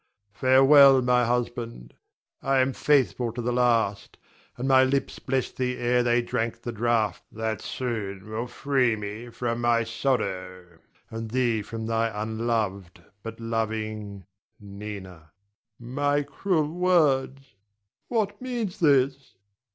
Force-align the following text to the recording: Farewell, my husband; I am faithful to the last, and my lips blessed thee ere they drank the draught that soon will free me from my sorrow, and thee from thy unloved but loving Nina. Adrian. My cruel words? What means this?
Farewell, 0.33 1.03
my 1.03 1.25
husband; 1.25 1.93
I 2.41 2.57
am 2.57 2.73
faithful 2.73 3.31
to 3.33 3.39
the 3.39 3.53
last, 3.53 4.17
and 4.57 4.67
my 4.67 4.83
lips 4.83 5.19
blessed 5.19 5.57
thee 5.57 5.77
ere 5.77 6.01
they 6.01 6.23
drank 6.23 6.63
the 6.63 6.71
draught 6.71 7.21
that 7.31 7.61
soon 7.61 8.27
will 8.27 8.47
free 8.47 8.95
me 8.95 9.29
from 9.29 9.61
my 9.61 9.83
sorrow, 9.83 10.79
and 11.11 11.29
thee 11.29 11.61
from 11.61 11.85
thy 11.85 12.09
unloved 12.19 13.03
but 13.21 13.39
loving 13.39 14.25
Nina. 14.59 15.07
Adrian. 15.07 15.25
My 15.95 16.23
cruel 16.23 16.69
words? 16.73 17.53
What 18.07 18.41
means 18.41 18.79
this? 18.79 19.35